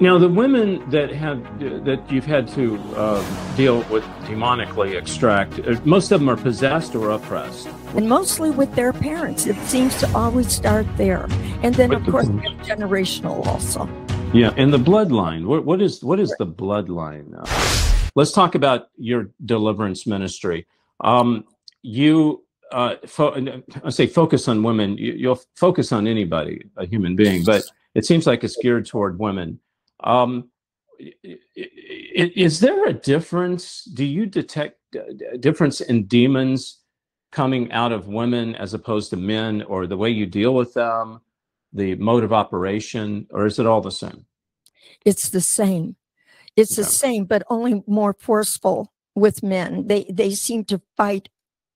Now, 0.00 0.16
the 0.16 0.28
women 0.28 0.88
that 0.90 1.10
have 1.10 1.42
that 1.58 2.00
you've 2.08 2.24
had 2.24 2.46
to 2.48 2.78
uh, 2.94 3.56
deal 3.56 3.82
with 3.90 4.04
demonically 4.26 4.96
extract, 4.96 5.58
uh, 5.58 5.80
most 5.84 6.12
of 6.12 6.20
them 6.20 6.28
are 6.28 6.36
possessed 6.36 6.94
or 6.94 7.10
oppressed, 7.10 7.68
and 7.96 8.08
mostly 8.08 8.50
with 8.50 8.72
their 8.76 8.92
parents. 8.92 9.48
It 9.48 9.56
seems 9.66 9.96
to 9.96 10.16
always 10.16 10.52
start 10.52 10.86
there, 10.96 11.26
and 11.64 11.74
then 11.74 11.92
of 11.92 12.04
course 12.04 12.28
generational 12.62 13.44
also. 13.44 13.88
Yeah, 14.32 14.54
and 14.56 14.72
the 14.72 14.78
bloodline. 14.78 15.46
What, 15.46 15.64
what 15.64 15.82
is 15.82 16.04
what 16.04 16.20
is 16.20 16.32
the 16.38 16.46
bloodline? 16.46 17.34
Uh, 17.36 18.08
let's 18.14 18.30
talk 18.30 18.54
about 18.54 18.90
your 18.98 19.30
deliverance 19.46 20.06
ministry. 20.06 20.68
Um, 21.00 21.44
you 21.82 22.44
uh, 22.70 22.94
fo- 23.04 23.62
I 23.82 23.90
say 23.90 24.06
focus 24.06 24.46
on 24.46 24.62
women. 24.62 24.96
You, 24.96 25.30
will 25.30 25.40
focus 25.56 25.90
on 25.90 26.06
anybody, 26.06 26.66
a 26.76 26.86
human 26.86 27.16
being, 27.16 27.42
but 27.42 27.64
it 27.96 28.06
seems 28.06 28.28
like 28.28 28.44
it's 28.44 28.56
geared 28.62 28.86
toward 28.86 29.18
women. 29.18 29.58
Um, 30.04 30.50
is 31.54 32.60
there 32.60 32.86
a 32.86 32.92
difference? 32.92 33.84
Do 33.84 34.04
you 34.04 34.26
detect 34.26 34.78
a 34.94 35.38
difference 35.38 35.80
in 35.80 36.06
demons 36.06 36.80
coming 37.30 37.70
out 37.72 37.92
of 37.92 38.08
women 38.08 38.54
as 38.54 38.74
opposed 38.74 39.10
to 39.10 39.16
men, 39.16 39.62
or 39.62 39.86
the 39.86 39.96
way 39.96 40.10
you 40.10 40.26
deal 40.26 40.54
with 40.54 40.74
them, 40.74 41.20
the 41.72 41.94
mode 41.96 42.24
of 42.24 42.32
operation, 42.32 43.26
or 43.30 43.46
is 43.46 43.58
it 43.58 43.66
all 43.66 43.80
the 43.80 43.90
same? 43.90 44.24
It's 45.04 45.28
the 45.28 45.40
same. 45.40 45.96
It's 46.56 46.76
yeah. 46.76 46.84
the 46.84 46.90
same, 46.90 47.24
but 47.24 47.42
only 47.48 47.82
more 47.86 48.14
forceful 48.18 48.92
with 49.14 49.42
men. 49.42 49.86
They 49.86 50.06
they 50.10 50.30
seem 50.30 50.64
to 50.64 50.80
fight 50.96 51.28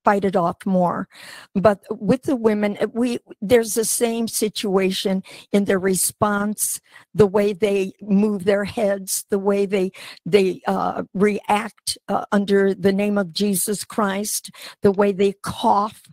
fight 0.03 0.25
it 0.25 0.35
off 0.35 0.65
more. 0.65 1.07
But 1.55 1.79
with 1.89 2.23
the 2.23 2.35
women, 2.35 2.77
uh, 2.81 2.87
we 2.93 3.19
there's 3.41 3.73
the 3.73 3.85
same 3.85 4.27
situation 4.27 5.23
in 5.51 5.65
their 5.65 5.79
response, 5.79 6.79
the 7.13 7.27
way 7.27 7.53
they 7.53 7.93
move 8.01 8.45
their 8.45 8.65
heads, 8.65 9.25
the 9.29 9.39
way 9.39 9.65
they 9.65 9.91
they 10.25 10.61
uh, 10.67 11.03
react 11.13 11.97
uh, 12.07 12.25
under 12.31 12.73
the 12.73 12.93
name 12.93 13.17
of 13.17 13.33
Jesus 13.33 13.83
Christ, 13.83 14.51
the 14.81 14.91
way 14.91 15.11
they 15.11 15.33
cough. 15.41 16.03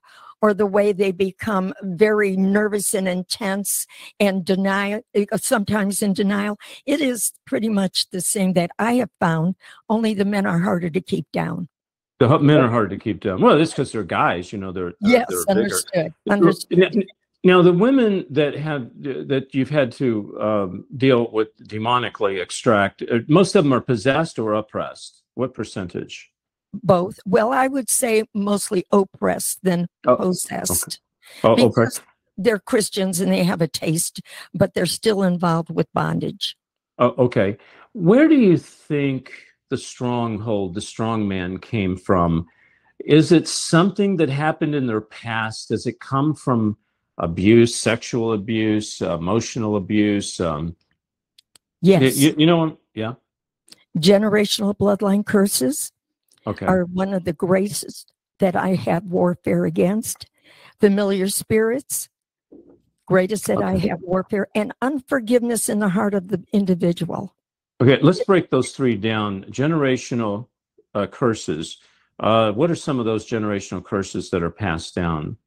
Or 0.43 0.55
the 0.55 0.65
way 0.65 0.93
they 0.95 1.13
become 1.13 1.75
very 1.83 2.35
nervous 2.35 2.95
and 2.95 3.07
intense 3.07 3.87
and 4.19 4.43
deny, 4.43 5.03
uh, 5.15 5.37
sometimes 5.37 6.01
in 6.01 6.15
denial. 6.15 6.59
It 6.87 7.03
is 7.03 7.33
pretty 7.45 7.69
much 7.69 8.09
the 8.09 8.23
same 8.23 8.55
that 8.55 8.71
I 8.79 8.95
have 8.95 9.11
found, 9.21 9.57
only 9.91 10.15
the 10.15 10.25
men 10.25 10.47
are 10.47 10.61
harder 10.61 10.89
to 10.89 11.01
keep 11.03 11.31
down. 11.31 11.69
The 12.21 12.39
men 12.39 12.59
are 12.59 12.69
hard 12.69 12.91
to 12.91 12.99
keep 12.99 13.21
down. 13.21 13.41
Well, 13.41 13.59
it's 13.59 13.73
because 13.73 13.93
they're 13.93 14.05
guys, 14.05 14.53
you 14.53 14.59
know. 14.59 14.73
They're 14.73 14.93
yes, 15.01 15.27
they're 15.29 15.57
understood. 15.57 16.15
Understood. 16.29 17.07
Now, 17.43 17.63
the 17.63 17.73
women 17.73 18.27
that 18.29 18.55
have 18.55 18.91
that 19.01 19.49
you've 19.55 19.71
had 19.71 19.91
to 19.93 20.39
um, 20.39 20.85
deal 20.99 21.31
with 21.33 21.49
demonically 21.67 22.41
extract, 22.41 23.03
uh, 23.03 23.21
most 23.27 23.57
of 23.57 23.65
them 23.65 23.73
are 23.73 23.81
possessed 23.81 24.39
or 24.39 24.53
oppressed. 24.53 25.23
What 25.35 25.55
percentage? 25.55 26.31
Both. 26.75 27.19
Well, 27.25 27.55
I 27.55 27.67
would 27.67 27.89
say 27.89 28.25
mostly 28.35 28.85
oppressed 28.93 29.61
than 29.63 29.89
oh, 30.07 30.17
possessed. 30.17 31.01
Okay. 31.43 31.63
Oh, 31.63 31.69
oppressed. 31.69 32.03
They're 32.37 32.59
Christians 32.59 33.21
and 33.21 33.33
they 33.33 33.45
have 33.45 33.63
a 33.63 33.69
taste, 33.69 34.21
but 34.53 34.75
they're 34.75 34.85
still 34.85 35.23
involved 35.23 35.71
with 35.71 35.89
bondage. 35.95 36.57
Oh, 36.99 37.15
okay. 37.19 37.57
Where 37.95 38.29
do 38.29 38.37
you 38.37 38.59
think? 38.59 39.33
The 39.71 39.79
stronghold, 39.79 40.75
the 40.75 40.81
strong 40.81 41.27
man 41.27 41.59
came 41.59 41.97
from? 41.97 42.47
Is 42.99 43.33
it 43.33 43.49
something 43.49 44.17
that 44.17 44.29
happened 44.29 44.75
in 44.75 44.87
their 44.87 45.01
past? 45.01 45.69
Does 45.69 45.87
it 45.87 46.01
come 46.01 46.35
from 46.35 46.77
abuse, 47.19 47.75
sexual 47.75 48.35
abuse, 48.35 49.01
emotional 49.01 49.77
abuse? 49.77 50.39
Um, 50.39 50.77
yes. 51.81 52.19
You, 52.19 52.35
you 52.37 52.47
know, 52.47 52.79
yeah. 52.95 53.15
Generational 53.99 54.77
bloodline 54.77 55.25
curses 55.25 55.93
okay. 56.47 56.67
are 56.67 56.85
one 56.85 57.15
of 57.15 57.25
the 57.25 57.33
greatest 57.33 58.13
that 58.39 58.55
I 58.57 58.75
have 58.75 59.05
warfare 59.05 59.65
against. 59.65 60.27
Familiar 60.81 61.29
spirits, 61.29 62.09
greatest 63.07 63.47
that 63.47 63.59
okay. 63.59 63.67
I 63.67 63.77
have 63.89 64.01
warfare, 64.01 64.49
and 64.55 64.73
unforgiveness 64.81 65.69
in 65.69 65.79
the 65.79 65.91
heart 65.91 66.15
of 66.15 66.29
the 66.29 66.43
individual. 66.53 67.35
Okay, 67.81 67.99
let's 68.03 68.23
break 68.25 68.51
those 68.51 68.73
three 68.73 68.97
down. 68.97 69.45
Generational 69.45 70.49
uh, 70.95 71.07
curses. 71.07 71.79
Uh, 72.19 72.53
what 72.53 72.71
are 72.71 72.77
some 72.77 72.99
of 72.99 73.07
those 73.07 73.27
generational 73.27 73.83
curses 73.83 74.29
that 74.31 74.43
are 74.43 74.51
passed 74.51 74.95
down? 74.95 75.39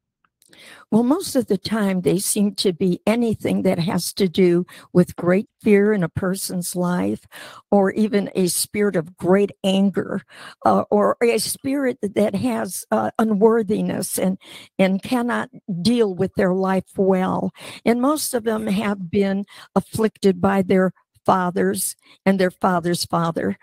Well, 0.90 1.02
most 1.02 1.34
of 1.34 1.46
the 1.46 1.58
time, 1.58 2.02
they 2.02 2.18
seem 2.18 2.54
to 2.56 2.72
be 2.72 3.00
anything 3.06 3.62
that 3.62 3.78
has 3.78 4.12
to 4.14 4.28
do 4.28 4.66
with 4.92 5.16
great 5.16 5.48
fear 5.60 5.92
in 5.92 6.02
a 6.02 6.08
person's 6.08 6.76
life, 6.76 7.26
or 7.70 7.90
even 7.92 8.30
a 8.34 8.46
spirit 8.48 8.94
of 8.94 9.16
great 9.16 9.50
anger, 9.64 10.22
uh, 10.64 10.84
or 10.90 11.16
a 11.22 11.38
spirit 11.38 11.98
that 12.02 12.34
has 12.34 12.84
uh, 12.90 13.10
unworthiness 13.18 14.18
and 14.18 14.38
and 14.78 15.02
cannot 15.02 15.50
deal 15.82 16.14
with 16.14 16.34
their 16.34 16.54
life 16.54 16.96
well. 16.96 17.52
And 17.84 18.00
most 18.00 18.34
of 18.34 18.44
them 18.44 18.66
have 18.66 19.10
been 19.10 19.46
afflicted 19.74 20.40
by 20.40 20.62
their 20.62 20.92
fathers 21.24 21.96
and 22.24 22.38
their 22.38 22.50
father's 22.50 23.04
father, 23.04 23.58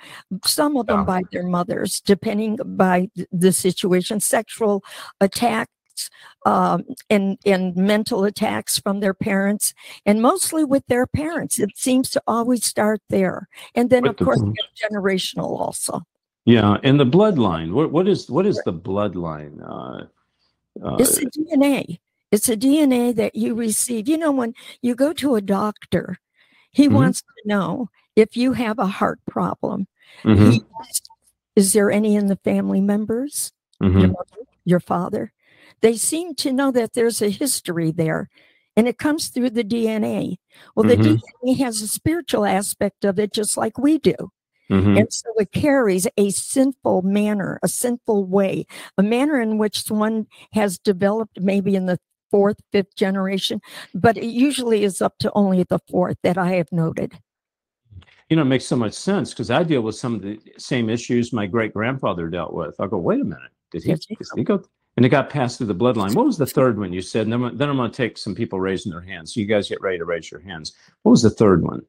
some 0.45 0.77
of 0.77 0.87
them 0.87 1.05
by 1.05 1.21
their 1.31 1.43
mothers, 1.43 2.01
depending 2.01 2.57
by 2.63 3.09
the 3.31 3.51
situation, 3.51 4.19
sexual 4.19 4.83
attacks. 5.19 5.71
Um, 6.47 6.85
and 7.11 7.37
and 7.45 7.75
mental 7.75 8.23
attacks 8.23 8.79
from 8.79 9.01
their 9.01 9.13
parents, 9.13 9.75
and 10.03 10.19
mostly 10.19 10.63
with 10.63 10.83
their 10.87 11.05
parents. 11.05 11.59
It 11.59 11.69
seems 11.75 12.09
to 12.11 12.23
always 12.25 12.65
start 12.65 13.01
there, 13.09 13.47
and 13.75 13.91
then 13.91 14.07
of 14.07 14.17
the, 14.17 14.25
course 14.25 14.41
generational 14.81 15.59
also. 15.59 16.01
Yeah, 16.45 16.77
and 16.83 16.99
the 16.99 17.05
bloodline. 17.05 17.73
What 17.73 17.91
what 17.91 18.07
is 18.07 18.31
what 18.31 18.47
is 18.47 18.59
the 18.65 18.73
bloodline? 18.73 19.61
Uh, 19.61 20.05
uh, 20.83 20.95
it's 20.95 21.17
a 21.17 21.25
DNA. 21.25 21.99
It's 22.31 22.49
a 22.49 22.57
DNA 22.57 23.13
that 23.15 23.35
you 23.35 23.53
receive. 23.53 24.07
You 24.07 24.17
know, 24.17 24.31
when 24.31 24.55
you 24.81 24.95
go 24.95 25.13
to 25.13 25.35
a 25.35 25.41
doctor 25.41 26.17
he 26.71 26.85
mm-hmm. 26.85 26.95
wants 26.95 27.21
to 27.21 27.27
know 27.45 27.89
if 28.15 28.35
you 28.35 28.53
have 28.53 28.79
a 28.79 28.87
heart 28.87 29.19
problem. 29.27 29.87
Mm-hmm. 30.23 30.51
He, 30.51 30.61
is 31.55 31.73
there 31.73 31.91
any 31.91 32.15
in 32.15 32.27
the 32.27 32.37
family 32.37 32.81
members? 32.81 33.51
Mm-hmm. 33.81 33.99
Your, 33.99 34.07
mother, 34.09 34.37
your 34.65 34.79
father? 34.79 35.33
They 35.81 35.97
seem 35.97 36.35
to 36.35 36.53
know 36.53 36.71
that 36.71 36.93
there's 36.93 37.21
a 37.21 37.29
history 37.29 37.91
there 37.91 38.29
and 38.75 38.87
it 38.87 38.97
comes 38.97 39.27
through 39.27 39.49
the 39.51 39.63
DNA. 39.63 40.37
Well, 40.75 40.87
the 40.87 40.95
mm-hmm. 40.95 41.47
DNA 41.47 41.57
has 41.59 41.81
a 41.81 41.87
spiritual 41.87 42.45
aspect 42.45 43.03
of 43.03 43.19
it, 43.19 43.33
just 43.33 43.57
like 43.57 43.77
we 43.77 43.97
do. 43.97 44.15
Mm-hmm. 44.69 44.97
And 44.97 45.13
so 45.13 45.29
it 45.37 45.51
carries 45.51 46.07
a 46.17 46.29
sinful 46.29 47.01
manner, 47.01 47.59
a 47.61 47.67
sinful 47.67 48.25
way, 48.25 48.65
a 48.97 49.03
manner 49.03 49.41
in 49.41 49.57
which 49.57 49.83
one 49.89 50.27
has 50.53 50.79
developed 50.79 51.41
maybe 51.41 51.75
in 51.75 51.87
the 51.87 51.99
fourth, 52.31 52.57
fifth 52.71 52.95
generation, 52.95 53.61
but 53.93 54.17
it 54.17 54.25
usually 54.25 54.83
is 54.83 55.01
up 55.01 55.17
to 55.19 55.31
only 55.35 55.63
the 55.63 55.79
fourth 55.89 56.17
that 56.23 56.37
I 56.37 56.53
have 56.53 56.71
noted. 56.71 57.19
You 58.29 58.37
know, 58.37 58.43
it 58.43 58.45
makes 58.45 58.65
so 58.65 58.77
much 58.77 58.93
sense 58.93 59.31
because 59.31 59.51
I 59.51 59.63
deal 59.63 59.81
with 59.81 59.95
some 59.95 60.15
of 60.15 60.21
the 60.21 60.39
same 60.57 60.89
issues 60.89 61.33
my 61.33 61.45
great 61.45 61.73
grandfather 61.73 62.29
dealt 62.29 62.53
with. 62.53 62.79
I 62.79 62.87
go, 62.87 62.97
wait 62.97 63.19
a 63.19 63.25
minute, 63.25 63.51
did 63.71 63.83
he, 63.83 63.93
did 63.93 64.17
he 64.35 64.43
go? 64.43 64.63
And 64.97 65.05
it 65.05 65.09
got 65.09 65.29
passed 65.29 65.57
through 65.57 65.67
the 65.67 65.75
bloodline. 65.75 66.15
What 66.15 66.25
was 66.25 66.37
the 66.37 66.45
third 66.57 66.79
one 66.79 66.93
you 66.93 67.01
said? 67.01 67.27
And 67.27 67.33
then, 67.33 67.57
then 67.57 67.69
I'm 67.69 67.77
going 67.77 67.91
to 67.91 67.95
take 67.95 68.17
some 68.17 68.33
people 68.33 68.59
raising 68.59 68.91
their 68.91 69.01
hands. 69.01 69.33
So 69.33 69.41
you 69.41 69.45
guys 69.45 69.69
get 69.69 69.81
ready 69.81 69.97
to 69.97 70.05
raise 70.05 70.31
your 70.31 70.41
hands. 70.41 70.73
What 71.03 71.11
was 71.11 71.21
the 71.21 71.29
third 71.29 71.63
one? 71.63 71.81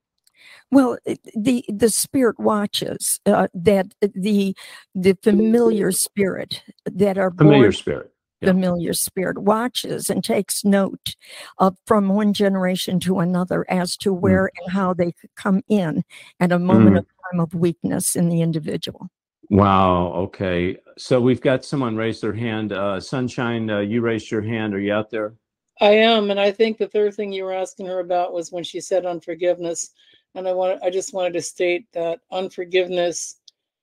Well, 0.72 0.96
the 1.36 1.64
the 1.68 1.90
spirit 1.90 2.40
watches 2.40 3.20
uh, 3.26 3.48
that 3.52 3.94
the 4.00 4.56
the 4.94 5.18
familiar 5.22 5.92
spirit 5.92 6.62
that 6.86 7.18
are 7.18 7.30
familiar 7.30 7.64
born, 7.64 7.72
spirit 7.72 8.12
familiar 8.46 8.92
spirit 8.92 9.38
watches 9.38 10.10
and 10.10 10.22
takes 10.22 10.64
note 10.64 11.16
of 11.58 11.76
from 11.86 12.08
one 12.08 12.32
generation 12.32 13.00
to 13.00 13.20
another 13.20 13.64
as 13.68 13.96
to 13.98 14.10
mm. 14.10 14.20
where 14.20 14.44
mm. 14.44 14.62
and 14.62 14.72
how 14.72 14.94
they 14.94 15.12
could 15.12 15.34
come 15.36 15.62
in 15.68 16.04
at 16.40 16.52
a 16.52 16.58
moment 16.58 16.96
mm. 16.96 16.98
of 17.00 17.06
time 17.06 17.40
of 17.40 17.54
weakness 17.54 18.16
in 18.16 18.28
the 18.28 18.42
individual. 18.42 19.08
Wow. 19.50 20.12
Okay. 20.14 20.78
So 20.96 21.20
we've 21.20 21.40
got 21.40 21.64
someone 21.64 21.96
raise 21.96 22.20
their 22.20 22.32
hand. 22.32 22.72
Uh, 22.72 23.00
Sunshine, 23.00 23.68
uh, 23.68 23.80
you 23.80 24.00
raised 24.00 24.30
your 24.30 24.42
hand. 24.42 24.74
Are 24.74 24.80
you 24.80 24.92
out 24.92 25.10
there? 25.10 25.34
I 25.80 25.90
am, 25.90 26.30
and 26.30 26.38
I 26.38 26.52
think 26.52 26.78
the 26.78 26.86
third 26.86 27.14
thing 27.14 27.32
you 27.32 27.44
were 27.44 27.52
asking 27.52 27.86
her 27.86 27.98
about 27.98 28.32
was 28.32 28.52
when 28.52 28.62
she 28.62 28.80
said 28.80 29.04
unforgiveness, 29.04 29.90
and 30.34 30.46
I 30.46 30.52
want 30.52 30.82
I 30.82 30.90
just 30.90 31.12
wanted 31.12 31.32
to 31.32 31.42
state 31.42 31.86
that 31.92 32.20
unforgiveness 32.30 33.40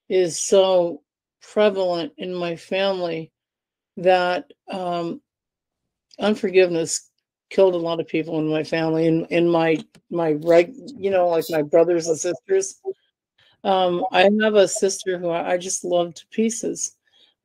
is 0.07 0.39
so 0.39 1.03
prevalent 1.41 2.13
in 2.17 2.33
my 2.33 2.55
family 2.55 3.31
that 3.99 4.51
um, 4.71 5.21
unforgiveness 6.19 7.09
killed 7.49 7.73
a 7.73 7.77
lot 7.77 7.99
of 7.99 8.07
people 8.07 8.39
in 8.39 8.47
my 8.47 8.63
family 8.63 9.07
and 9.07 9.25
in 9.31 9.49
my 9.49 9.77
my 10.11 10.33
reg 10.43 10.73
you 10.97 11.09
know 11.09 11.27
like 11.27 11.45
my 11.49 11.61
brothers 11.61 12.07
and 12.07 12.19
sisters 12.19 12.79
um, 13.63 14.05
i 14.11 14.29
have 14.41 14.55
a 14.55 14.67
sister 14.67 15.17
who 15.17 15.31
i 15.31 15.57
just 15.57 15.83
love 15.83 16.13
to 16.13 16.27
pieces 16.27 16.95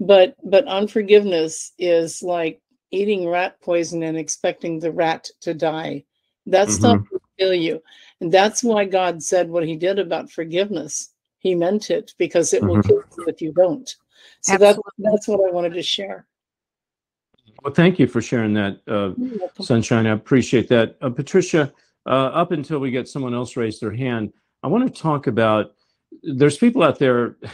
but 0.01 0.35
but 0.45 0.67
unforgiveness 0.67 1.73
is 1.79 2.23
like 2.23 2.61
eating 2.91 3.27
rat 3.27 3.59
poison 3.63 4.03
and 4.03 4.19
expecting 4.19 4.79
the 4.79 4.93
rat 4.93 5.27
to 5.41 5.55
die 5.55 6.05
that 6.47 6.69
mm-hmm. 6.69 6.77
stuff 6.77 7.01
will 7.11 7.21
kill 7.39 7.55
you. 7.55 7.83
And 8.21 8.33
that's 8.33 8.63
why 8.63 8.85
God 8.85 9.23
said 9.23 9.49
what 9.49 9.67
he 9.67 9.77
did 9.77 9.99
about 9.99 10.31
forgiveness. 10.31 11.11
He 11.39 11.55
meant 11.55 11.91
it 11.91 12.15
because 12.19 12.53
it 12.53 12.63
will 12.63 12.77
Mhm. 12.77 12.87
kill 12.87 13.03
you 13.19 13.25
if 13.29 13.43
you 13.43 13.53
don't. 13.53 13.95
So 14.41 14.57
that's 14.57 14.79
that's 14.99 15.29
what 15.29 15.47
I 15.47 15.53
wanted 15.53 15.75
to 15.75 15.83
share. 15.83 16.27
Well, 17.63 17.73
thank 17.73 17.99
you 17.99 18.07
for 18.07 18.21
sharing 18.21 18.55
that, 18.55 18.81
uh, 18.87 19.13
Sunshine. 19.63 20.07
I 20.07 20.11
appreciate 20.11 20.69
that. 20.69 20.97
Uh, 21.01 21.11
Patricia, 21.11 21.73
uh, 22.07 22.09
up 22.09 22.53
until 22.53 22.79
we 22.79 22.91
get 22.91 23.09
someone 23.09 23.35
else 23.35 23.57
raise 23.57 23.81
their 23.81 23.93
hand, 23.93 24.33
I 24.63 24.69
want 24.69 24.93
to 24.93 25.03
talk 25.03 25.27
about 25.27 25.75
there's 26.23 26.59
people 26.59 26.83
out 26.83 26.99
there. 26.99 27.37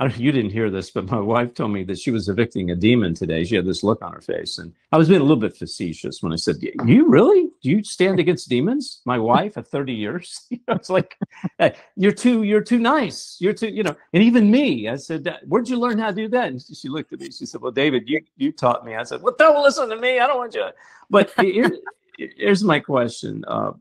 I 0.00 0.04
don't, 0.04 0.18
you 0.18 0.32
didn't 0.32 0.52
hear 0.52 0.70
this, 0.70 0.90
but 0.90 1.10
my 1.10 1.20
wife 1.20 1.52
told 1.52 1.72
me 1.72 1.84
that 1.84 1.98
she 1.98 2.10
was 2.10 2.30
evicting 2.30 2.70
a 2.70 2.74
demon 2.74 3.12
today. 3.12 3.44
She 3.44 3.54
had 3.54 3.66
this 3.66 3.82
look 3.82 4.00
on 4.00 4.14
her 4.14 4.22
face, 4.22 4.56
and 4.56 4.72
I 4.92 4.96
was 4.96 5.08
being 5.08 5.20
a 5.20 5.24
little 5.24 5.36
bit 5.36 5.54
facetious 5.54 6.22
when 6.22 6.32
I 6.32 6.36
said, 6.36 6.56
"You 6.86 7.06
really? 7.06 7.50
Do 7.62 7.68
you 7.68 7.84
stand 7.84 8.18
against 8.18 8.48
demons?" 8.48 9.02
My 9.04 9.18
wife 9.18 9.58
of 9.58 9.68
thirty 9.68 9.92
years, 9.92 10.46
you 10.50 10.58
know, 10.66 10.74
it's 10.74 10.88
like 10.88 11.18
hey, 11.58 11.74
you're 11.96 12.12
too, 12.12 12.44
you're 12.44 12.62
too 12.62 12.78
nice. 12.78 13.36
You're 13.40 13.52
too, 13.52 13.68
you 13.68 13.82
know, 13.82 13.94
and 14.14 14.22
even 14.22 14.50
me. 14.50 14.88
I 14.88 14.96
said, 14.96 15.36
"Where'd 15.46 15.68
you 15.68 15.78
learn 15.78 15.98
how 15.98 16.08
to 16.08 16.16
do 16.16 16.28
that?" 16.28 16.48
And 16.48 16.62
she 16.62 16.88
looked 16.88 17.12
at 17.12 17.20
me. 17.20 17.26
She 17.26 17.44
said, 17.44 17.60
"Well, 17.60 17.70
David, 17.70 18.08
you 18.08 18.22
you 18.38 18.52
taught 18.52 18.86
me." 18.86 18.94
I 18.94 19.02
said, 19.02 19.20
"Well, 19.20 19.36
don't 19.38 19.62
listen 19.62 19.90
to 19.90 19.96
me. 19.96 20.18
I 20.18 20.26
don't 20.26 20.38
want 20.38 20.54
you." 20.54 20.66
But 21.10 21.30
here, 21.38 21.70
here's 22.16 22.64
my 22.64 22.80
question, 22.80 23.44
uh, 23.46 23.72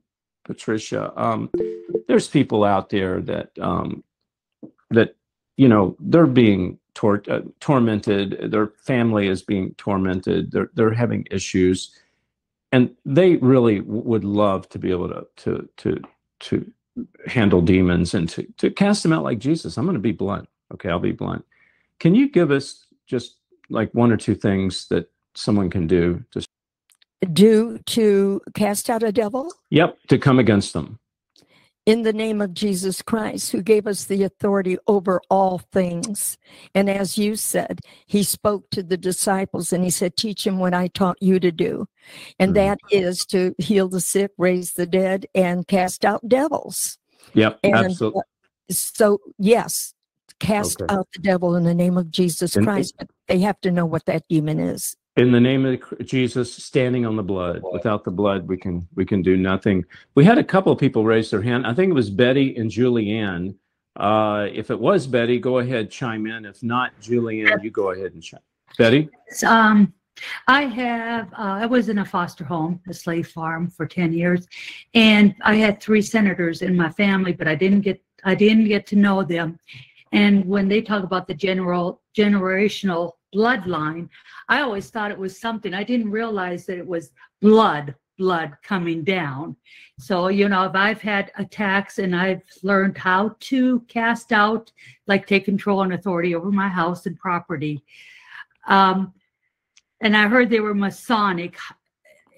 Patricia. 0.43 1.13
Um, 1.15 1.49
there's 2.09 2.27
people 2.27 2.65
out 2.65 2.89
there 2.89 3.21
that 3.21 3.51
um, 3.57 4.03
that 4.89 5.15
you 5.59 5.69
know 5.69 5.97
they're 5.99 6.27
being 6.27 6.79
tor- 6.95 7.23
uh, 7.29 7.41
tormented. 7.61 8.51
Their 8.51 8.69
family 8.83 9.27
is 9.29 9.43
being 9.43 9.75
tormented. 9.75 10.51
They're 10.53 10.71
they're 10.75 10.93
having 10.95 11.27
issues, 11.31 11.95
and 12.71 12.91
they 13.05 13.37
really 13.37 13.79
w- 13.79 14.03
would 14.03 14.25
love 14.25 14.69
to 14.69 14.79
be 14.79 14.91
able 14.91 15.09
to 15.09 15.27
to 15.37 15.69
to 15.77 16.01
to 16.41 16.71
handle 17.27 17.61
demons 17.61 18.13
and 18.15 18.29
to 18.29 18.43
to 18.59 18.71
cast 18.71 19.03
them 19.03 19.13
out 19.13 19.23
like 19.25 19.39
Jesus. 19.39 19.77
I'm 19.77 19.85
going 19.85 19.95
to 19.95 20.01
be 20.01 20.13
blunt. 20.13 20.49
Okay, 20.73 20.89
I'll 20.89 20.99
be 20.99 21.13
blunt. 21.13 21.45
Can 21.99 22.15
you 22.15 22.29
give 22.29 22.51
us 22.51 22.87
just 23.07 23.37
like 23.69 23.93
one 23.93 24.11
or 24.11 24.17
two 24.17 24.35
things 24.35 24.87
that 24.89 25.11
someone 25.35 25.69
can 25.71 25.87
do 25.87 26.23
to 26.31 26.41
Do 27.33 27.79
to 27.87 28.41
cast 28.55 28.89
out 28.89 29.03
a 29.03 29.11
devil 29.11 29.53
yep 29.71 29.97
to 30.09 30.17
come 30.19 30.39
against 30.39 30.73
them? 30.73 30.99
In 31.89 32.03
the 32.03 32.13
name 32.13 32.39
of 32.39 32.53
Jesus 32.53 33.01
Christ, 33.01 33.51
who 33.51 33.63
gave 33.63 33.87
us 33.87 34.05
the 34.05 34.21
authority 34.23 34.77
over 34.85 35.19
all 35.27 35.57
things. 35.71 36.37
And 36.75 36.87
as 36.87 37.17
you 37.17 37.35
said, 37.35 37.79
he 38.05 38.21
spoke 38.21 38.69
to 38.69 38.83
the 38.83 38.95
disciples 38.95 39.73
and 39.73 39.83
he 39.83 39.89
said, 39.89 40.15
Teach 40.15 40.45
him 40.45 40.59
what 40.59 40.75
I 40.75 40.89
taught 40.89 41.17
you 41.19 41.39
to 41.39 41.51
do. 41.51 41.87
And 42.37 42.51
Mhm. 42.51 42.55
that 42.55 42.77
is 42.91 43.25
to 43.27 43.55
heal 43.57 43.87
the 43.89 44.01
sick, 44.01 44.29
raise 44.37 44.73
the 44.73 44.85
dead, 44.85 45.25
and 45.33 45.67
cast 45.67 46.05
out 46.05 46.29
devils. 46.29 46.99
Yep, 47.33 47.57
And 47.63 47.73
absolutely. 47.73 48.19
uh, 48.19 48.73
so, 48.73 49.17
yes, 49.39 49.95
cast 50.39 50.83
Okay. 50.83 50.93
out 50.93 51.07
the 51.15 51.23
devil 51.23 51.55
in 51.55 51.63
the 51.63 51.73
name 51.73 51.97
of 51.97 52.11
Jesus 52.11 52.55
And- 52.55 52.67
Christ. 52.67 52.93
But 52.99 53.07
they 53.27 53.39
have 53.39 53.59
to 53.61 53.71
know 53.71 53.87
what 53.87 54.05
that 54.05 54.27
demon 54.29 54.59
is. 54.59 54.95
In 55.19 55.31
the 55.33 55.39
name 55.39 55.65
of 55.65 56.05
Jesus, 56.05 56.53
standing 56.53 57.05
on 57.05 57.15
the 57.17 57.23
blood. 57.23 57.61
Without 57.73 58.03
the 58.05 58.11
blood, 58.11 58.47
we 58.47 58.57
can 58.57 58.87
we 58.95 59.05
can 59.05 59.21
do 59.21 59.35
nothing. 59.35 59.83
We 60.15 60.23
had 60.23 60.37
a 60.37 60.43
couple 60.43 60.71
of 60.71 60.79
people 60.79 61.03
raise 61.03 61.29
their 61.29 61.41
hand. 61.41 61.67
I 61.67 61.73
think 61.73 61.89
it 61.89 61.93
was 61.93 62.09
Betty 62.09 62.55
and 62.55 62.71
Julianne. 62.71 63.55
Uh, 63.97 64.47
if 64.51 64.71
it 64.71 64.79
was 64.79 65.07
Betty, 65.07 65.37
go 65.39 65.59
ahead, 65.59 65.91
chime 65.91 66.25
in. 66.25 66.45
If 66.45 66.63
not, 66.63 66.93
Julianne, 67.01 67.61
you 67.61 67.69
go 67.69 67.91
ahead 67.91 68.13
and 68.13 68.23
chime. 68.23 68.39
Betty, 68.77 69.09
Um, 69.45 69.93
I 70.47 70.63
have, 70.63 71.33
uh, 71.33 71.57
I 71.63 71.65
was 71.65 71.89
in 71.89 71.97
a 71.99 72.05
foster 72.05 72.45
home, 72.45 72.79
a 72.87 72.93
slave 72.93 73.27
farm 73.27 73.69
for 73.69 73.85
10 73.85 74.13
years, 74.13 74.47
and 74.93 75.35
I 75.41 75.55
had 75.55 75.81
three 75.81 76.01
senators 76.01 76.61
in 76.61 76.75
my 76.75 76.89
family, 76.91 77.33
but 77.33 77.47
I 77.47 77.55
didn't 77.55 77.81
get, 77.81 78.01
I 78.23 78.35
didn't 78.35 78.67
get 78.67 78.85
to 78.87 78.95
know 78.95 79.23
them. 79.23 79.59
And 80.11 80.45
when 80.45 80.67
they 80.67 80.81
talk 80.81 81.03
about 81.03 81.27
the 81.27 81.33
general, 81.33 82.01
generational 82.17 83.13
bloodline, 83.33 84.09
I 84.47 84.61
always 84.61 84.89
thought 84.89 85.11
it 85.11 85.17
was 85.17 85.39
something, 85.39 85.73
I 85.73 85.83
didn't 85.83 86.11
realize 86.11 86.65
that 86.65 86.77
it 86.77 86.87
was 86.87 87.11
blood, 87.41 87.95
blood 88.17 88.57
coming 88.63 89.03
down. 89.03 89.55
So, 89.97 90.27
you 90.27 90.49
know, 90.49 90.65
if 90.65 90.75
I've 90.75 91.01
had 91.01 91.31
attacks 91.37 91.99
and 91.99 92.15
I've 92.15 92.43
learned 92.63 92.97
how 92.97 93.35
to 93.39 93.79
cast 93.81 94.31
out, 94.31 94.71
like 95.07 95.25
take 95.25 95.45
control 95.45 95.83
and 95.83 95.93
authority 95.93 96.35
over 96.35 96.51
my 96.51 96.67
house 96.67 97.05
and 97.05 97.17
property. 97.17 97.83
Um, 98.67 99.13
and 100.01 100.15
I 100.15 100.27
heard 100.27 100.49
they 100.49 100.59
were 100.59 100.73
Masonic. 100.73 101.57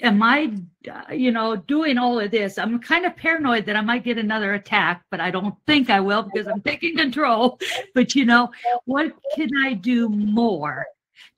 Am 0.01 0.23
I, 0.23 0.51
uh, 0.91 1.13
you 1.13 1.31
know, 1.31 1.55
doing 1.55 1.97
all 1.97 2.19
of 2.19 2.31
this? 2.31 2.57
I'm 2.57 2.79
kind 2.79 3.05
of 3.05 3.15
paranoid 3.15 3.65
that 3.65 3.75
I 3.75 3.81
might 3.81 4.03
get 4.03 4.17
another 4.17 4.55
attack, 4.55 5.03
but 5.11 5.19
I 5.19 5.29
don't 5.31 5.55
think 5.67 5.89
I 5.89 5.99
will 5.99 6.23
because 6.23 6.47
I'm 6.47 6.61
taking 6.61 6.97
control. 6.97 7.59
But 7.93 8.15
you 8.15 8.25
know, 8.25 8.49
what 8.85 9.13
can 9.35 9.49
I 9.63 9.73
do 9.73 10.09
more? 10.09 10.85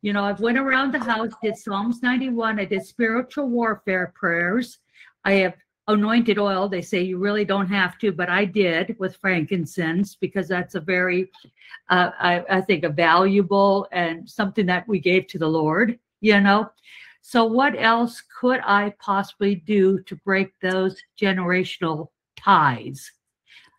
You 0.01 0.13
know, 0.13 0.23
I've 0.23 0.39
went 0.39 0.57
around 0.57 0.93
the 0.93 0.99
house, 0.99 1.31
did 1.41 1.57
Psalms 1.57 2.01
91, 2.03 2.59
I 2.59 2.65
did 2.65 2.85
spiritual 2.85 3.49
warfare 3.49 4.13
prayers. 4.15 4.79
I 5.25 5.33
have 5.33 5.55
anointed 5.87 6.37
oil. 6.37 6.69
They 6.69 6.81
say 6.81 7.01
you 7.01 7.17
really 7.17 7.45
don't 7.45 7.67
have 7.67 7.97
to, 7.99 8.11
but 8.11 8.29
I 8.29 8.45
did 8.45 8.95
with 8.99 9.17
frankincense 9.17 10.15
because 10.15 10.47
that's 10.47 10.75
a 10.75 10.79
very, 10.79 11.31
uh, 11.89 12.11
I, 12.19 12.43
I 12.49 12.61
think, 12.61 12.83
a 12.83 12.89
valuable 12.89 13.87
and 13.91 14.29
something 14.29 14.65
that 14.67 14.87
we 14.87 14.99
gave 14.99 15.27
to 15.27 15.39
the 15.39 15.47
Lord, 15.47 15.99
you 16.21 16.39
know. 16.39 16.69
So, 17.25 17.45
what 17.45 17.73
else 17.81 18.21
could 18.39 18.59
I 18.65 18.93
possibly 18.99 19.55
do 19.55 20.03
to 20.03 20.15
break 20.17 20.51
those 20.61 20.97
generational 21.19 22.09
ties? 22.37 23.11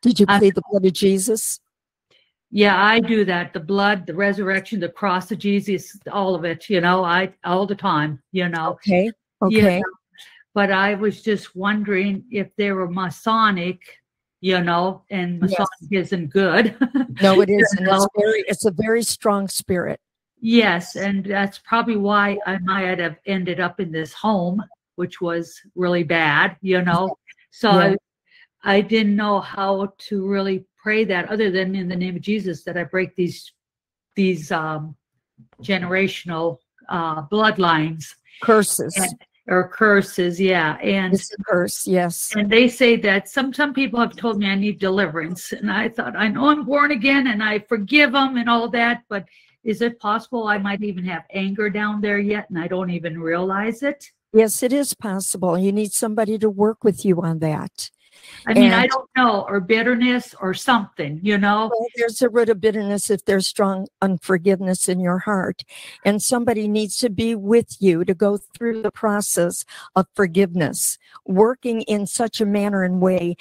Did 0.00 0.19
you 0.19 0.26
Uh, 0.26 0.41
the 0.41 0.62
blood 0.70 0.87
of 0.87 0.93
Jesus? 0.94 1.61
Yeah, 2.50 2.82
I 2.82 3.00
do 3.00 3.25
that. 3.26 3.52
The 3.52 3.61
blood, 3.61 4.06
the 4.06 4.14
resurrection, 4.14 4.81
the 4.81 4.88
cross 4.88 5.31
of 5.31 5.38
Jesus, 5.38 5.96
all 6.11 6.35
of 6.35 6.44
it, 6.44 6.70
you 6.70 6.81
know, 6.81 7.05
I 7.05 7.35
all 7.44 7.67
the 7.67 7.75
time, 7.75 8.23
you 8.32 8.49
know. 8.49 8.79
Okay. 8.87 9.12
Okay. 9.43 9.82
But 10.55 10.70
I 10.70 10.94
was 10.94 11.20
just 11.20 11.55
wondering 11.55 12.25
if 12.31 12.49
they 12.56 12.73
were 12.73 12.91
Masonic, 12.91 13.81
you 14.41 14.61
know, 14.62 15.05
and 15.11 15.43
Yes. 15.43 15.50
Masonic 15.50 15.91
isn't 15.91 16.29
good. 16.29 16.76
No, 17.20 17.43
it 17.43 17.50
isn't. 17.50 17.87
It's 17.87 17.91
know. 17.91 18.08
very, 18.17 18.44
it's 18.49 18.64
a 18.64 18.70
very 18.70 19.02
strong 19.02 19.49
spirit. 19.49 20.00
Yes, 20.46 20.94
and 20.96 21.25
that's 21.25 21.58
probably 21.58 21.96
why 21.96 22.37
I 22.46 22.58
might 22.58 22.99
have 22.99 23.17
ended 23.25 23.61
up 23.61 23.81
in 23.81 23.91
this 23.91 24.12
home, 24.12 24.62
which 24.96 25.19
was 25.23 25.58
really 25.75 26.02
bad, 26.02 26.58
you 26.61 26.82
know. 26.82 27.17
So 27.50 27.70
Yeah. 27.70 27.94
I, 28.62 28.76
I 28.76 28.81
didn't 28.82 29.17
know 29.17 29.41
how 29.41 29.94
to 30.08 30.26
really 30.26 30.67
pray 30.82 31.05
that 31.06 31.31
other 31.31 31.50
than 31.50 31.75
in 31.75 31.88
the 31.88 31.96
name 31.96 32.17
of 32.17 32.20
Jesus 32.20 32.63
that 32.65 32.77
I 32.77 32.84
break 32.84 33.17
these 33.17 33.53
these 34.17 34.53
um 34.53 34.94
generational 35.63 36.58
uh 36.91 37.22
bloodlines 37.29 38.05
Curses. 38.43 38.94
and, 38.98 39.13
or 39.46 39.69
curses, 39.69 40.39
yeah. 40.39 40.77
And 40.82 41.15
It's 41.15 41.32
a 41.32 41.43
curse. 41.44 41.86
Yes. 41.86 42.34
and 42.36 42.51
they 42.51 42.69
say 42.69 42.96
that 42.96 43.31
some 43.31 43.55
some 43.55 43.72
people 43.72 43.98
have 43.98 44.15
told 44.15 44.39
me 44.39 44.46
I 44.46 44.56
need 44.56 44.79
deliverance, 44.79 45.53
and 45.53 45.70
I 45.72 45.89
thought 45.89 46.15
I 46.17 46.29
know 46.29 46.48
I'm 46.48 46.65
born 46.67 46.91
again 46.91 47.29
and 47.29 47.43
I 47.43 47.60
forgive 47.60 48.13
them 48.13 48.36
and 48.36 48.48
all 48.51 48.69
that, 48.70 49.05
but 49.08 49.24
is 49.65 49.81
it 49.81 49.99
possible 49.99 50.47
I 50.47 50.59
might 50.59 50.83
even 50.83 51.05
have 51.05 51.25
anger 51.33 51.71
down 51.71 52.01
there 52.01 52.19
yet 52.19 52.49
and 52.51 52.59
I 52.59 52.69
don't 52.69 52.91
even 52.91 53.19
realize 53.19 53.83
it? 53.83 54.11
Yes, 54.33 54.63
it 54.63 54.73
is 54.73 54.94
possible. 54.94 55.59
You 55.59 55.73
need 55.73 55.93
somebody 55.93 56.39
to 56.39 56.51
work 56.51 56.85
with 56.85 57.05
you 57.05 57.23
on 57.23 57.39
that. 57.39 57.91
I 58.47 58.55
mean, 58.55 58.73
I 58.73 58.87
don't 58.87 59.09
know, 59.17 59.44
or 59.49 59.61
bitterness 59.61 60.35
or 60.41 60.55
something, 60.55 61.21
you 61.23 61.37
know? 61.39 61.71
Well, 61.73 61.87
there's 61.97 62.23
a 62.23 62.29
root 62.29 62.49
of 62.49 62.61
bitterness 62.61 63.11
if 63.11 63.25
there's 63.25 63.47
strong 63.47 63.87
unforgiveness 64.01 64.89
in 64.89 65.01
your 65.01 65.19
heart. 65.19 65.63
And 66.05 66.23
somebody 66.23 66.69
needs 66.69 66.99
to 66.99 67.11
be 67.11 67.35
with 67.35 67.77
you 67.81 68.05
to 68.05 68.15
go 68.15 68.39
through 68.39 68.83
the 68.83 68.91
process 68.91 69.65
of 69.97 70.06
forgiveness, 70.15 70.99
working 71.27 71.83
in 71.83 72.06
such 72.06 72.41
a 72.41 72.47
manner 72.47 72.83
and 72.83 73.01
way 73.01 73.37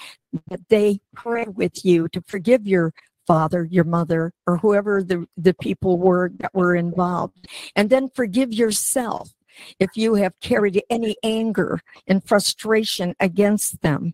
that 0.49 0.67
they 0.69 0.99
pray 1.15 1.45
with 1.45 1.85
you 1.85 2.07
to 2.09 2.21
forgive 2.27 2.67
your 2.67 2.93
father, 3.27 3.67
your 3.69 3.83
mother, 3.83 4.33
or 4.47 4.57
whoever 4.57 5.03
the, 5.03 5.25
the 5.37 5.53
people 5.53 5.97
were 5.97 6.31
that 6.37 6.53
were 6.53 6.75
involved. 6.75 7.47
And 7.75 7.89
then 7.89 8.09
forgive 8.13 8.53
yourself 8.53 9.31
if 9.79 9.91
you 9.95 10.15
have 10.15 10.39
carried 10.41 10.81
any 10.89 11.15
anger 11.23 11.79
and 12.07 12.23
frustration 12.23 13.15
against 13.19 13.81
them. 13.81 14.13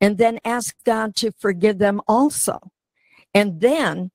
And 0.00 0.18
then 0.18 0.38
ask 0.44 0.74
God 0.84 1.16
to 1.16 1.32
forgive 1.32 1.78
them 1.78 2.00
also 2.06 2.60
and 3.36 3.60
then 3.60 4.12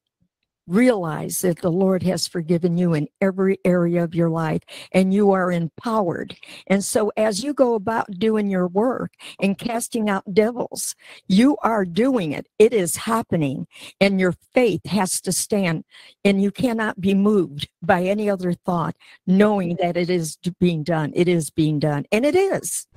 realize 0.72 1.40
that 1.42 1.60
the 1.62 1.72
Lord 1.72 2.02
has 2.04 2.28
forgiven 2.28 2.78
you 2.78 2.94
in 2.94 3.08
every 3.20 3.60
area 3.66 4.04
of 4.04 4.16
your 4.16 4.30
life 4.30 4.62
and 4.92 5.14
you 5.14 5.32
are 5.32 5.52
empowered. 5.52 6.36
And 6.68 6.84
so, 6.84 7.12
as 7.18 7.44
you 7.44 7.54
go 7.54 7.76
about 7.76 8.12
doing 8.18 8.50
your 8.50 8.68
work 8.68 9.12
and 9.40 9.58
casting 9.58 10.10
out 10.10 10.34
devils, 10.34 10.96
you 11.28 11.58
are 11.62 11.86
doing 11.86 12.32
it. 12.32 12.48
It 12.58 12.74
is 12.74 12.96
happening, 12.96 13.68
and 14.00 14.20
your 14.20 14.34
faith 14.54 14.86
has 14.86 15.20
to 15.22 15.32
stand, 15.32 15.84
and 16.24 16.42
you 16.42 16.52
cannot 16.52 17.02
be 17.02 17.14
moved 17.14 17.68
by 17.82 18.04
any 18.04 18.30
other 18.30 18.54
thought, 18.54 18.96
knowing 19.28 19.78
that 19.82 19.98
it 19.98 20.10
is 20.10 20.38
being 20.60 20.84
done. 20.84 21.12
It 21.16 21.28
is 21.28 21.50
being 21.50 21.80
done, 21.80 22.06
and 22.12 22.26
it 22.26 22.36
is. 22.36 22.88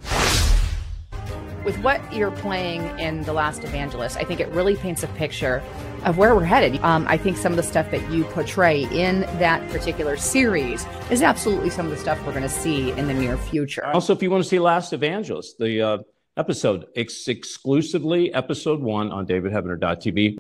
With 1.64 1.78
what 1.78 2.12
you're 2.12 2.30
playing 2.30 2.83
in 2.99 3.23
The 3.23 3.33
Last 3.33 3.64
Evangelist, 3.64 4.18
I 4.18 4.25
think 4.25 4.38
it 4.38 4.49
really 4.49 4.76
paints 4.76 5.02
a 5.02 5.06
picture 5.09 5.62
of 6.04 6.18
where 6.18 6.35
we're 6.35 6.44
headed. 6.44 6.78
Um, 6.83 7.06
I 7.09 7.16
think 7.16 7.38
some 7.38 7.52
of 7.52 7.56
the 7.56 7.62
stuff 7.62 7.90
that 7.90 8.11
you 8.11 8.25
portray 8.25 8.83
in 8.92 9.23
that 9.38 9.66
particular 9.71 10.18
series 10.18 10.87
is 11.11 11.23
absolutely 11.23 11.71
some 11.71 11.87
of 11.87 11.92
the 11.92 11.97
stuff 11.97 12.18
we're 12.26 12.33
going 12.33 12.42
to 12.42 12.50
see 12.50 12.90
in 12.92 13.06
the 13.06 13.14
near 13.14 13.38
future. 13.38 13.87
Also, 13.87 14.12
if 14.12 14.23
you 14.23 14.30
want 14.30 14.42
to 14.42 14.49
see 14.49 14.59
Last 14.59 14.92
Evangelist, 14.92 15.56
the 15.59 15.80
uh, 15.80 15.99
episode, 16.37 16.85
it's 16.94 17.28
exclusively 17.28 18.33
episode 18.35 18.80
one 18.80 19.11
on 19.11 19.26
davidheavener.tv. 19.26 20.38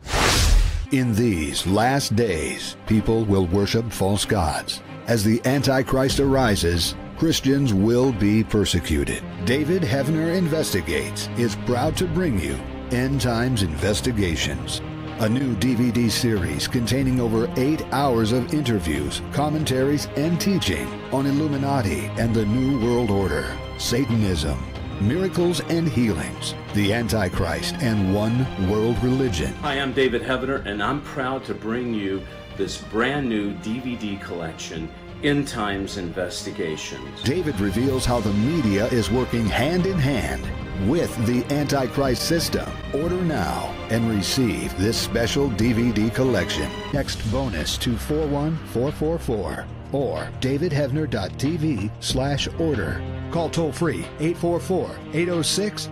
In 0.92 1.14
these 1.14 1.66
last 1.66 2.14
days, 2.14 2.76
people 2.86 3.24
will 3.24 3.46
worship 3.46 3.90
false 3.90 4.26
gods. 4.26 4.82
As 5.06 5.24
the 5.24 5.40
Antichrist 5.46 6.20
arises, 6.20 6.94
Christians 7.24 7.72
will 7.72 8.12
be 8.12 8.44
persecuted. 8.44 9.24
David 9.46 9.80
Heavener 9.80 10.36
Investigates 10.36 11.30
is 11.38 11.56
proud 11.64 11.96
to 11.96 12.06
bring 12.06 12.38
you 12.38 12.54
End 12.90 13.22
Times 13.22 13.62
Investigations, 13.62 14.82
a 15.20 15.28
new 15.30 15.56
DVD 15.56 16.10
series 16.10 16.68
containing 16.68 17.22
over 17.22 17.50
eight 17.56 17.82
hours 17.92 18.32
of 18.32 18.52
interviews, 18.52 19.22
commentaries, 19.32 20.04
and 20.16 20.38
teaching 20.38 20.86
on 21.14 21.24
Illuminati 21.24 22.10
and 22.18 22.34
the 22.34 22.44
New 22.44 22.78
World 22.84 23.10
Order, 23.10 23.56
Satanism, 23.78 24.62
miracles 25.00 25.60
and 25.70 25.88
healings, 25.88 26.54
the 26.74 26.92
Antichrist, 26.92 27.74
and 27.76 28.14
one 28.14 28.46
world 28.68 29.02
religion. 29.02 29.54
Hi, 29.62 29.80
I'm 29.80 29.94
David 29.94 30.20
Heavener, 30.20 30.66
and 30.66 30.82
I'm 30.82 31.00
proud 31.00 31.42
to 31.46 31.54
bring 31.54 31.94
you 31.94 32.22
this 32.58 32.82
brand 32.82 33.26
new 33.26 33.54
DVD 33.54 34.20
collection 34.20 34.90
End 35.24 35.48
Times 35.48 35.96
Investigations. 35.96 37.22
David 37.22 37.58
reveals 37.58 38.04
how 38.04 38.20
the 38.20 38.32
media 38.34 38.84
is 38.88 39.10
working 39.10 39.46
hand 39.46 39.86
in 39.86 39.98
hand 39.98 40.44
with 40.86 41.16
the 41.26 41.42
Antichrist 41.52 42.28
system. 42.28 42.70
Order 42.92 43.22
now 43.22 43.74
and 43.88 44.10
receive 44.10 44.76
this 44.76 45.00
special 45.00 45.48
DVD 45.48 46.14
collection. 46.14 46.70
Text 46.92 47.18
bonus 47.32 47.78
to 47.78 47.96
41444 47.96 49.66
or 49.92 50.28
davidheavener.tv 50.40 51.90
slash 52.00 52.46
order. 52.58 53.02
Call 53.30 53.48
toll 53.48 53.72
free 53.72 54.04
844 54.20 54.94
806 55.14 55.88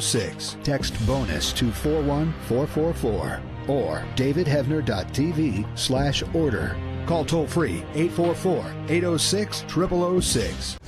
0006. 0.00 0.56
Text 0.62 1.04
bonus 1.04 1.52
to 1.54 1.72
41444 1.72 3.40
or 3.66 4.04
davidheavener.tv 4.14 5.78
slash 5.78 6.22
order. 6.32 6.76
Call 7.08 7.24
toll 7.24 7.46
free 7.46 7.82
844 7.94 8.70
806 8.90 9.64
0006. 9.66 10.78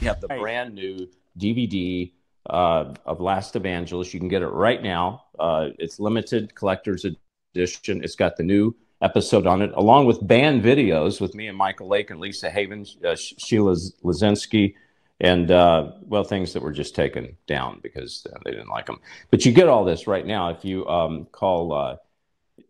We 0.00 0.06
have 0.06 0.20
the 0.20 0.28
brand 0.28 0.72
new 0.72 1.08
DVD 1.36 2.12
uh, 2.48 2.94
of 3.04 3.20
Last 3.20 3.56
Evangelist. 3.56 4.14
You 4.14 4.20
can 4.20 4.28
get 4.28 4.42
it 4.42 4.46
right 4.46 4.80
now. 4.80 5.24
Uh, 5.36 5.70
it's 5.80 5.98
limited 5.98 6.54
collector's 6.54 7.04
edition. 7.04 8.04
It's 8.04 8.14
got 8.14 8.36
the 8.36 8.44
new 8.44 8.72
episode 9.00 9.48
on 9.48 9.62
it, 9.62 9.72
along 9.74 10.06
with 10.06 10.24
band 10.24 10.62
videos 10.62 11.20
with 11.20 11.34
me 11.34 11.48
and 11.48 11.58
Michael 11.58 11.88
Lake 11.88 12.10
and 12.10 12.20
Lisa 12.20 12.48
Havens, 12.48 12.96
uh, 13.04 13.16
Sheila 13.16 13.74
Lazinski, 14.04 14.76
and 15.18 15.50
uh, 15.50 15.90
well, 16.02 16.22
things 16.22 16.52
that 16.52 16.62
were 16.62 16.70
just 16.70 16.94
taken 16.94 17.36
down 17.48 17.80
because 17.82 18.28
uh, 18.32 18.38
they 18.44 18.52
didn't 18.52 18.68
like 18.68 18.86
them. 18.86 19.00
But 19.32 19.44
you 19.44 19.50
get 19.50 19.68
all 19.68 19.84
this 19.84 20.06
right 20.06 20.24
now 20.24 20.50
if 20.50 20.64
you 20.64 20.86
um, 20.86 21.26
call 21.32 21.98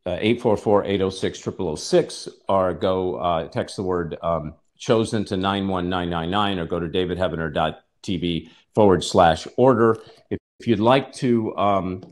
uh, 0.06 0.16
844 0.20 0.84
806 0.84 1.80
0006 1.80 2.28
or 2.48 2.74
go 2.74 3.16
uh, 3.16 3.48
text 3.48 3.76
the 3.76 3.82
word 3.82 4.16
um, 4.22 4.54
chosen 4.76 5.24
to 5.24 5.36
91999 5.36 6.58
or 6.58 6.66
go 6.66 6.78
to 6.80 6.88
davidheavener.tv 6.88 8.50
forward 8.74 9.04
slash 9.04 9.46
order. 9.56 9.96
If, 10.30 10.38
if 10.58 10.66
you'd 10.66 10.80
like 10.80 11.12
to 11.14 11.56
um, 11.56 12.02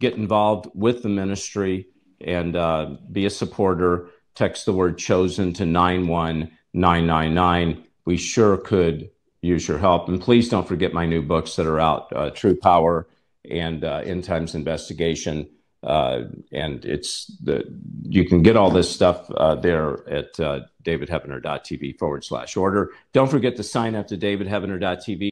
get 0.00 0.14
involved 0.14 0.70
with 0.74 1.02
the 1.02 1.08
ministry 1.08 1.86
and 2.20 2.54
uh, 2.56 2.96
be 3.12 3.26
a 3.26 3.30
supporter, 3.30 4.10
text 4.34 4.66
the 4.66 4.72
word 4.72 4.98
chosen 4.98 5.52
to 5.54 5.64
91999. 5.64 7.84
We 8.04 8.16
sure 8.16 8.58
could 8.58 9.10
use 9.40 9.68
your 9.68 9.78
help. 9.78 10.08
And 10.08 10.20
please 10.20 10.48
don't 10.48 10.68
forget 10.68 10.92
my 10.92 11.06
new 11.06 11.22
books 11.22 11.54
that 11.56 11.66
are 11.66 11.80
out 11.80 12.12
uh, 12.14 12.30
True 12.30 12.56
Power 12.56 13.08
and 13.50 13.82
uh, 13.84 14.02
End 14.04 14.24
Times 14.24 14.54
Investigation 14.54 15.42
uh, 15.42 15.46
and 16.52 16.84
it's 16.84 17.26
the 17.42 17.64
you 18.02 18.26
can 18.26 18.42
get 18.42 18.56
all 18.56 18.70
this 18.70 18.90
stuff 18.90 19.30
uh, 19.30 19.54
there 19.54 20.06
at 20.08 20.38
uh, 20.38 20.60
davidheavener.tv 20.84 21.98
forward 21.98 22.24
slash 22.24 22.56
order. 22.56 22.90
Don't 23.14 23.30
forget 23.30 23.56
to 23.56 23.62
sign 23.62 23.94
up 23.94 24.06
to 24.08 24.16
davidheavener.tv. 24.16 25.30